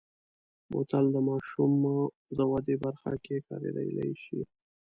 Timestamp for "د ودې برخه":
2.37-3.11